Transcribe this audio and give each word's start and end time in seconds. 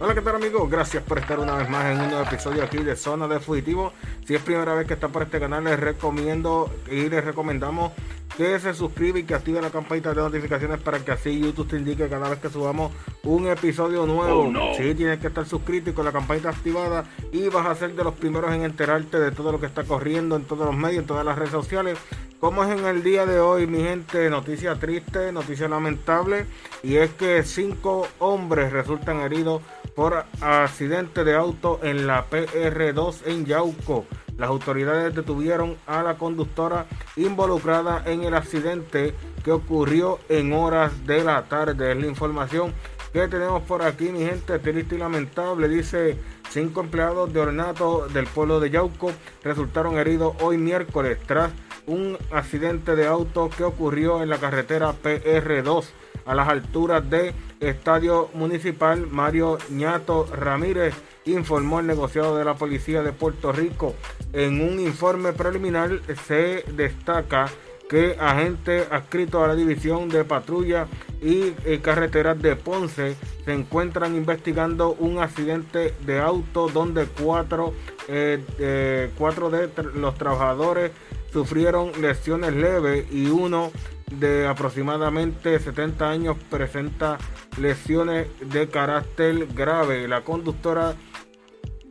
Hola, 0.00 0.14
¿qué 0.14 0.20
tal 0.20 0.36
amigos? 0.36 0.70
Gracias 0.70 1.02
por 1.02 1.18
estar 1.18 1.40
una 1.40 1.56
vez 1.56 1.68
más 1.68 1.86
en 1.86 2.00
un 2.00 2.10
nuevo 2.10 2.22
episodio 2.22 2.62
aquí 2.62 2.78
de 2.78 2.94
Zona 2.94 3.26
de 3.26 3.40
Fugitivo. 3.40 3.92
Si 4.24 4.36
es 4.36 4.40
primera 4.40 4.72
vez 4.74 4.86
que 4.86 4.94
está 4.94 5.08
por 5.08 5.22
este 5.22 5.40
canal, 5.40 5.64
les 5.64 5.80
recomiendo 5.80 6.72
y 6.88 7.08
les 7.08 7.24
recomendamos 7.24 7.90
que 8.36 8.60
se 8.60 8.74
suscriba 8.74 9.18
y 9.18 9.24
que 9.24 9.34
active 9.34 9.60
la 9.60 9.70
campanita 9.70 10.10
de 10.10 10.22
notificaciones 10.22 10.78
para 10.78 11.00
que 11.00 11.10
así 11.10 11.40
YouTube 11.40 11.70
te 11.70 11.78
indique 11.78 12.08
cada 12.08 12.28
vez 12.28 12.38
que 12.38 12.48
subamos 12.48 12.92
un 13.24 13.48
episodio 13.48 14.06
nuevo. 14.06 14.52
Oh, 14.56 14.74
Si 14.76 14.94
tienes 14.94 15.18
que 15.18 15.26
estar 15.26 15.44
suscrito 15.46 15.90
y 15.90 15.92
con 15.94 16.04
la 16.04 16.12
campanita 16.12 16.50
activada 16.50 17.04
y 17.32 17.48
vas 17.48 17.66
a 17.66 17.74
ser 17.74 17.96
de 17.96 18.04
los 18.04 18.14
primeros 18.14 18.54
en 18.54 18.62
enterarte 18.62 19.18
de 19.18 19.32
todo 19.32 19.50
lo 19.50 19.58
que 19.58 19.66
está 19.66 19.82
corriendo 19.82 20.36
en 20.36 20.44
todos 20.44 20.64
los 20.64 20.76
medios, 20.76 21.00
en 21.00 21.06
todas 21.08 21.24
las 21.24 21.36
redes 21.36 21.50
sociales. 21.50 21.98
Como 22.40 22.62
es 22.62 22.70
en 22.70 22.86
el 22.86 23.02
día 23.02 23.26
de 23.26 23.40
hoy, 23.40 23.66
mi 23.66 23.82
gente, 23.82 24.30
noticia 24.30 24.76
triste, 24.76 25.32
noticia 25.32 25.66
lamentable, 25.66 26.46
y 26.84 26.94
es 26.94 27.10
que 27.10 27.42
cinco 27.42 28.06
hombres 28.20 28.70
resultan 28.70 29.18
heridos 29.20 29.60
por 29.96 30.24
accidente 30.40 31.24
de 31.24 31.34
auto 31.34 31.80
en 31.82 32.06
la 32.06 32.30
PR2 32.30 33.22
en 33.26 33.44
Yauco. 33.44 34.06
Las 34.36 34.50
autoridades 34.50 35.16
detuvieron 35.16 35.76
a 35.88 36.04
la 36.04 36.14
conductora 36.16 36.86
involucrada 37.16 38.04
en 38.06 38.22
el 38.22 38.34
accidente 38.34 39.14
que 39.42 39.50
ocurrió 39.50 40.20
en 40.28 40.52
horas 40.52 41.06
de 41.06 41.24
la 41.24 41.42
tarde. 41.42 41.90
Es 41.90 41.98
la 41.98 42.06
información 42.06 42.72
que 43.12 43.26
tenemos 43.26 43.64
por 43.64 43.82
aquí, 43.82 44.10
mi 44.10 44.20
gente, 44.20 44.60
triste 44.60 44.94
y 44.94 44.98
lamentable. 44.98 45.68
Dice, 45.68 46.16
cinco 46.50 46.82
empleados 46.82 47.32
de 47.32 47.40
ornato 47.40 48.06
del 48.06 48.28
pueblo 48.28 48.60
de 48.60 48.70
Yauco 48.70 49.10
resultaron 49.42 49.98
heridos 49.98 50.36
hoy 50.40 50.56
miércoles 50.56 51.18
tras 51.26 51.50
un 51.88 52.16
accidente 52.30 52.94
de 52.94 53.06
auto 53.06 53.50
que 53.50 53.64
ocurrió 53.64 54.22
en 54.22 54.28
la 54.28 54.38
carretera 54.38 54.94
PR2 55.02 55.86
a 56.26 56.34
las 56.34 56.48
alturas 56.48 57.08
de 57.08 57.34
Estadio 57.58 58.28
Municipal 58.34 59.06
Mario 59.06 59.58
Ñato 59.70 60.26
Ramírez, 60.32 60.94
informó 61.24 61.80
el 61.80 61.86
negociado 61.86 62.36
de 62.36 62.44
la 62.44 62.54
Policía 62.54 63.02
de 63.02 63.12
Puerto 63.12 63.50
Rico. 63.50 63.94
En 64.32 64.60
un 64.60 64.78
informe 64.78 65.32
preliminar 65.32 66.00
se 66.26 66.64
destaca 66.76 67.46
que 67.88 68.16
agentes 68.20 68.86
adscritos 68.90 69.42
a 69.42 69.48
la 69.48 69.54
División 69.54 70.10
de 70.10 70.24
Patrulla 70.24 70.86
y 71.22 71.54
eh, 71.64 71.80
Carreteras 71.82 72.40
de 72.40 72.54
Ponce 72.54 73.16
se 73.44 73.52
encuentran 73.52 74.14
investigando 74.14 74.92
un 74.92 75.18
accidente 75.18 75.94
de 76.04 76.20
auto 76.20 76.68
donde 76.68 77.06
cuatro, 77.06 77.72
eh, 78.08 78.44
eh, 78.58 79.10
cuatro 79.16 79.48
de 79.48 79.70
los 79.94 80.14
trabajadores 80.16 80.92
sufrieron 81.32 81.92
lesiones 82.00 82.54
leves 82.54 83.06
y 83.12 83.26
uno 83.26 83.70
de 84.10 84.46
aproximadamente 84.46 85.58
70 85.58 86.08
años 86.08 86.36
presenta 86.50 87.18
lesiones 87.60 88.28
de 88.40 88.68
carácter 88.68 89.46
grave. 89.54 90.08
La 90.08 90.22
conductora 90.22 90.94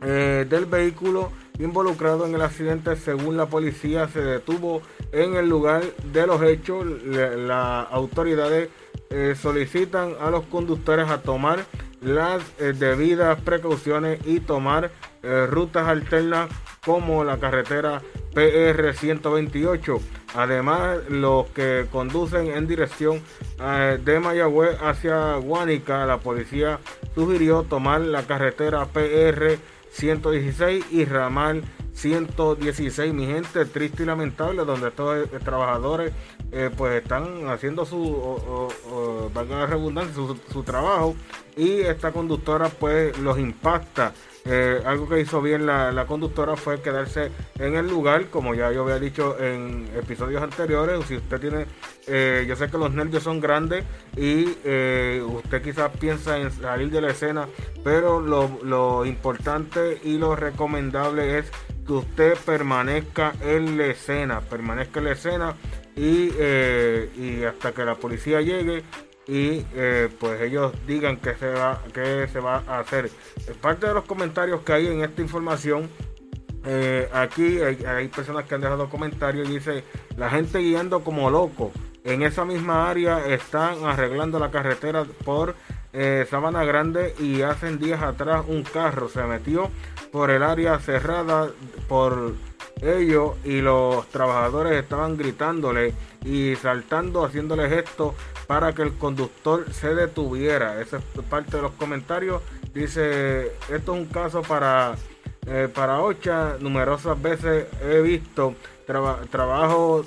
eh, 0.02 0.46
del 0.48 0.66
vehículo 0.66 1.30
involucrado 1.58 2.26
en 2.26 2.34
el 2.34 2.42
accidente, 2.42 2.96
según 2.96 3.36
la 3.36 3.46
policía, 3.46 4.08
se 4.08 4.20
detuvo 4.20 4.82
en 5.12 5.34
el 5.34 5.48
lugar 5.48 5.82
de 6.12 6.26
los 6.26 6.42
hechos. 6.42 6.86
Las 7.04 7.90
autoridades 7.90 8.68
eh, 9.10 9.34
solicitan 9.40 10.14
a 10.20 10.30
los 10.30 10.44
conductores 10.46 11.08
a 11.08 11.22
tomar 11.22 11.64
las 12.00 12.42
eh, 12.60 12.72
debidas 12.72 13.40
precauciones 13.40 14.20
y 14.24 14.40
tomar 14.40 14.90
rutas 15.50 15.88
alternas 15.88 16.48
como 16.86 17.24
la 17.24 17.38
carretera 17.38 18.00
PR 18.34 18.92
128. 18.94 20.00
Además, 20.34 20.98
los 21.08 21.46
que 21.48 21.86
conducen 21.90 22.48
en 22.48 22.66
dirección 22.66 23.22
eh, 23.60 23.98
de 24.04 24.20
Mayagüez 24.20 24.78
hacia 24.80 25.36
Guánica, 25.36 26.04
la 26.06 26.18
policía 26.18 26.78
sugirió 27.14 27.62
tomar 27.62 28.00
la 28.00 28.24
carretera 28.24 28.84
PR 28.86 29.58
116 29.90 30.84
y 30.90 31.04
ramal 31.04 31.62
116, 31.98 33.12
mi 33.12 33.26
gente, 33.26 33.64
triste 33.64 34.04
y 34.04 34.06
lamentable, 34.06 34.64
donde 34.64 34.88
estos 34.88 35.18
eh, 35.18 35.38
trabajadores 35.42 36.12
eh, 36.52 36.70
pues 36.76 37.02
están 37.02 37.48
haciendo 37.48 37.84
su, 37.84 38.00
o, 38.00 38.68
o, 38.92 39.30
valga 39.34 39.58
la 39.58 39.66
redundancia, 39.66 40.14
su, 40.14 40.62
trabajo 40.62 41.16
y 41.56 41.80
esta 41.80 42.12
conductora 42.12 42.68
pues 42.68 43.18
los 43.18 43.38
impacta. 43.38 44.12
Eh, 44.44 44.80
algo 44.86 45.08
que 45.08 45.20
hizo 45.20 45.42
bien 45.42 45.66
la, 45.66 45.90
la, 45.92 46.06
conductora 46.06 46.56
fue 46.56 46.80
quedarse 46.80 47.30
en 47.58 47.74
el 47.74 47.88
lugar, 47.88 48.30
como 48.30 48.54
ya 48.54 48.70
yo 48.70 48.82
había 48.82 48.98
dicho 48.98 49.36
en 49.38 49.90
episodios 49.96 50.40
anteriores. 50.40 51.04
Si 51.06 51.16
usted 51.16 51.40
tiene, 51.40 51.66
yo 52.46 52.56
sé 52.56 52.70
que 52.70 52.78
los 52.78 52.94
nervios 52.94 53.24
son 53.24 53.40
grandes 53.40 53.84
y 54.16 54.46
usted 55.20 55.62
quizás 55.62 55.90
piensa 55.98 56.38
en 56.38 56.50
salir 56.50 56.90
de 56.90 57.00
la 57.02 57.10
escena, 57.10 57.46
pero 57.84 58.20
lo, 58.20 58.48
lo 58.62 59.04
importante 59.04 60.00
y 60.02 60.16
lo 60.16 60.34
recomendable 60.34 61.38
es 61.38 61.50
que 61.88 61.94
usted 61.94 62.36
permanezca 62.44 63.32
en 63.40 63.78
la 63.78 63.86
escena, 63.86 64.42
permanezca 64.42 64.98
en 64.98 65.04
la 65.06 65.12
escena 65.12 65.54
y, 65.96 66.28
eh, 66.38 67.10
y 67.16 67.44
hasta 67.44 67.72
que 67.72 67.82
la 67.82 67.94
policía 67.94 68.42
llegue 68.42 68.84
y 69.26 69.64
eh, 69.74 70.10
pues 70.20 70.42
ellos 70.42 70.74
digan 70.86 71.16
que 71.16 71.34
se 71.34 71.48
va 71.48 71.82
que 71.94 72.28
se 72.28 72.40
va 72.40 72.62
a 72.68 72.80
hacer. 72.80 73.10
Parte 73.62 73.86
de 73.86 73.94
los 73.94 74.04
comentarios 74.04 74.60
que 74.60 74.72
hay 74.74 74.86
en 74.88 75.02
esta 75.02 75.22
información. 75.22 75.88
Eh, 76.66 77.08
aquí 77.14 77.60
hay, 77.62 77.82
hay, 77.86 78.08
personas 78.08 78.44
que 78.44 78.54
han 78.54 78.60
dejado 78.60 78.90
comentarios 78.90 79.48
y 79.48 79.54
dice 79.54 79.84
la 80.18 80.28
gente 80.28 80.58
guiando 80.58 81.02
como 81.02 81.30
loco. 81.30 81.72
En 82.04 82.22
esa 82.22 82.44
misma 82.44 82.90
área 82.90 83.26
están 83.26 83.84
arreglando 83.84 84.38
la 84.38 84.50
carretera 84.50 85.04
por 85.24 85.54
eh, 86.00 86.26
Sabana 86.30 86.62
Grande 86.62 87.12
y 87.18 87.42
hace 87.42 87.76
días 87.76 88.04
atrás 88.04 88.44
un 88.46 88.62
carro 88.62 89.08
se 89.08 89.20
metió 89.24 89.68
por 90.12 90.30
el 90.30 90.44
área 90.44 90.78
cerrada 90.78 91.50
por 91.88 92.34
ellos 92.80 93.34
y 93.44 93.60
los 93.60 94.06
trabajadores 94.06 94.80
estaban 94.80 95.16
gritándole 95.16 95.92
y 96.24 96.54
saltando, 96.54 97.24
haciéndole 97.24 97.68
gestos 97.68 98.14
para 98.46 98.72
que 98.74 98.82
el 98.82 98.94
conductor 98.94 99.72
se 99.72 99.92
detuviera. 99.96 100.80
Esa 100.80 100.98
es 100.98 101.02
parte 101.28 101.56
de 101.56 101.62
los 101.64 101.72
comentarios. 101.72 102.42
Dice, 102.72 103.48
esto 103.68 103.94
es 103.94 104.00
un 104.00 104.06
caso 104.06 104.42
para, 104.42 104.94
eh, 105.48 105.68
para 105.74 106.00
Ocha. 106.00 106.58
Numerosas 106.60 107.20
veces 107.20 107.66
he 107.82 108.00
visto 108.02 108.54
traba, 108.86 109.18
trabajo 109.32 110.04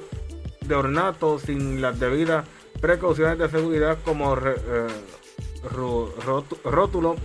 de 0.62 0.74
ornato 0.74 1.38
sin 1.38 1.82
las 1.82 2.00
debidas 2.00 2.46
precauciones 2.80 3.38
de 3.38 3.50
seguridad 3.50 3.98
como 4.06 4.38
eh, 4.38 4.88
rótulo, 5.64 7.16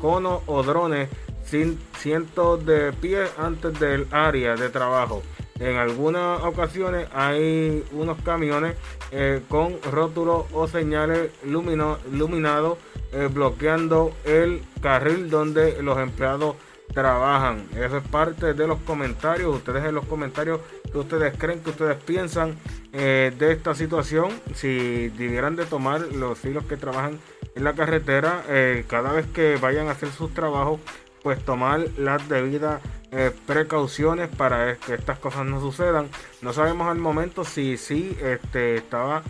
cono 0.00 0.42
o 0.46 0.62
drones 0.62 1.08
sin 1.44 1.78
cientos 1.98 2.64
de 2.64 2.92
pies 2.92 3.30
antes 3.38 3.78
del 3.78 4.06
área 4.10 4.56
de 4.56 4.70
trabajo. 4.70 5.22
En 5.58 5.76
algunas 5.76 6.42
ocasiones 6.42 7.08
hay 7.14 7.84
unos 7.92 8.20
camiones 8.22 8.74
eh, 9.12 9.42
con 9.48 9.80
rótulos 9.92 10.46
o 10.52 10.66
señales 10.66 11.30
iluminados 11.44 12.78
eh, 13.12 13.28
bloqueando 13.32 14.12
el 14.24 14.62
carril 14.80 15.30
donde 15.30 15.82
los 15.82 15.98
empleados 15.98 16.56
trabajan. 16.92 17.68
Eso 17.76 17.98
es 17.98 18.08
parte 18.08 18.54
de 18.54 18.66
los 18.66 18.80
comentarios. 18.80 19.54
Ustedes 19.54 19.84
en 19.84 19.94
los 19.94 20.04
comentarios 20.06 20.60
que 20.92 20.98
ustedes 20.98 21.36
creen, 21.36 21.60
que 21.60 21.70
ustedes 21.70 21.96
piensan 22.02 22.56
eh, 22.92 23.32
de 23.38 23.52
esta 23.52 23.74
situación. 23.74 24.30
Si 24.54 25.08
debieran 25.08 25.56
de 25.56 25.64
tomar 25.64 26.00
los 26.12 26.44
hilos 26.44 26.64
que 26.66 26.76
trabajan 26.76 27.18
en 27.54 27.64
la 27.64 27.72
carretera, 27.72 28.44
eh, 28.48 28.84
cada 28.86 29.12
vez 29.12 29.26
que 29.26 29.56
vayan 29.56 29.88
a 29.88 29.92
hacer 29.92 30.10
sus 30.10 30.32
trabajos, 30.34 30.80
pues 31.22 31.42
tomar 31.44 31.80
las 31.96 32.28
debidas 32.28 32.82
eh, 33.10 33.30
precauciones 33.46 34.28
para 34.28 34.76
que 34.76 34.94
estas 34.94 35.18
cosas 35.18 35.46
no 35.46 35.60
sucedan. 35.60 36.08
No 36.42 36.52
sabemos 36.52 36.88
al 36.88 36.98
momento 36.98 37.44
si 37.44 37.76
sí 37.76 38.16
este, 38.20 38.76
estaba 38.76 39.22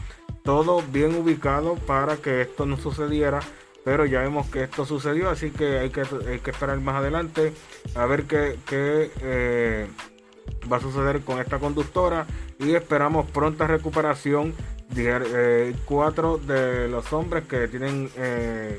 todo 0.43 0.83
bien 0.83 1.15
ubicado 1.15 1.77
para 1.77 2.17
que 2.17 2.43
esto 2.43 2.67
no 2.67 2.77
sucediera. 2.77 3.41
Pero 3.85 4.07
ya 4.07 4.21
vemos 4.21 4.47
que 4.47 4.63
esto 4.63 4.87
sucedió, 4.87 5.29
así 5.29 5.51
que 5.51 5.81
hay 5.81 5.91
que, 5.91 6.03
hay 6.03 6.39
que 6.39 6.53
esperar 6.53 6.81
más 6.81 6.95
adelante 6.95 7.53
a 7.97 8.07
ver 8.07 8.25
qué, 8.25 8.57
qué 8.65 9.89
va 10.71 10.77
a 10.77 10.81
suceder 10.81 11.21
con 11.23 11.41
esta 11.41 11.59
conductora. 11.59 12.27
Y 12.59 12.75
esperamos 12.75 13.31
pronta 13.31 13.67
recuperación. 13.67 14.55
Eh, 14.95 15.75
cuatro 15.87 16.39
de 16.39 16.87
los 16.89 17.13
hombres 17.13 17.45
que 17.45 17.67
tienen 17.67 18.11
eh, 18.17 18.79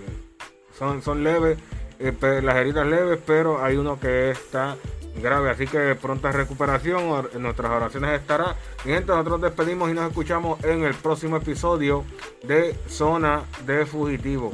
son, 0.78 1.02
son 1.02 1.24
leves 1.24 1.58
eh, 2.00 2.42
las 2.44 2.56
heridas 2.56 2.86
leves, 2.86 3.20
pero 3.26 3.64
hay 3.64 3.78
uno 3.78 4.00
que 4.00 4.32
está 4.32 4.76
grave. 5.22 5.50
Así 5.50 5.68
que 5.68 5.96
pronta 5.96 6.32
recuperación. 6.32 7.28
En 7.34 7.42
nuestras 7.42 7.72
oraciones 7.72 8.20
estará. 8.20 8.56
Mi 8.84 8.92
gente, 8.92 9.12
nosotros 9.12 9.42
despedimos 9.42 9.90
y 9.90 9.94
nos 9.94 10.10
escuchamos 10.10 10.64
en 10.64 10.84
el 10.84 10.94
próximo 10.96 11.38
episodio 11.38 12.04
de 12.44 12.76
Zona 12.88 13.44
de 13.66 13.86
Fugitivo. 13.86 14.52